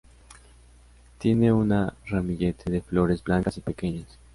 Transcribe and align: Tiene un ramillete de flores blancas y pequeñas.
Tiene 1.19 1.53
un 1.53 1.91
ramillete 2.07 2.71
de 2.71 2.81
flores 2.81 3.23
blancas 3.23 3.57
y 3.59 3.61
pequeñas. 3.61 4.17